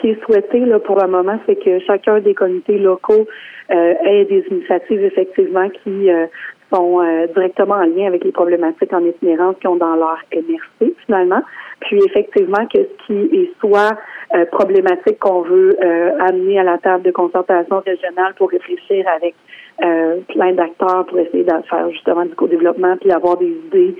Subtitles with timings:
[0.00, 3.26] Ce qui est souhaité là, pour le moment, c'est que chacun des comités locaux
[3.72, 6.26] euh, ait des initiatives effectivement qui euh,
[6.72, 10.94] sont euh, directement en lien avec les problématiques en itinérance qu'ils ont dans leur MRC
[11.04, 11.42] finalement.
[11.80, 13.98] Puis effectivement que ce qui est soit
[14.36, 19.34] euh, problématique qu'on veut euh, amener à la table de concertation régionale pour réfléchir avec
[19.82, 23.96] euh, plein d'acteurs pour essayer de faire justement du co-développement puis avoir des idées